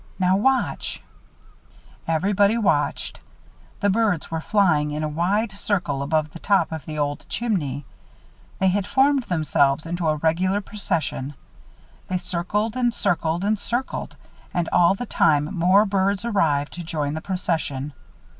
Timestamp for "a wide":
5.03-5.51